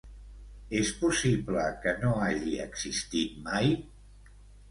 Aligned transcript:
És 0.77 0.87
possible 1.01 1.65
que 1.83 1.93
no 2.05 2.15
hagi 2.27 2.55
existit 2.65 3.35
mai? 3.51 3.69